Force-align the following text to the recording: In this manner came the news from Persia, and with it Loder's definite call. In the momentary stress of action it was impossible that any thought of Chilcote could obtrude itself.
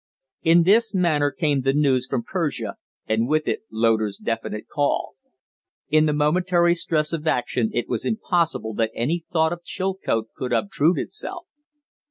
In 0.41 0.63
this 0.63 0.95
manner 0.95 1.29
came 1.29 1.61
the 1.61 1.73
news 1.75 2.07
from 2.07 2.23
Persia, 2.23 2.73
and 3.05 3.27
with 3.27 3.47
it 3.47 3.65
Loder's 3.71 4.17
definite 4.17 4.67
call. 4.67 5.13
In 5.89 6.07
the 6.07 6.11
momentary 6.13 6.73
stress 6.73 7.13
of 7.13 7.27
action 7.27 7.69
it 7.71 7.87
was 7.87 8.03
impossible 8.03 8.73
that 8.73 8.89
any 8.95 9.19
thought 9.31 9.53
of 9.53 9.63
Chilcote 9.63 10.29
could 10.35 10.53
obtrude 10.53 10.97
itself. 10.97 11.45